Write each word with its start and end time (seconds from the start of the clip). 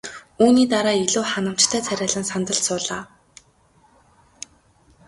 Үүний 0.43 0.67
дараа 0.73 0.95
илүү 1.03 1.23
ханамжтай 1.31 1.81
царайлан 1.87 2.25
сандалд 2.31 2.63
суулаа. 2.67 3.03